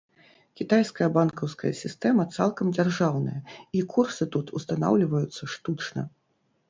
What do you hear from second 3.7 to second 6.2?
і курсы тут устанаўліваюцца штучна.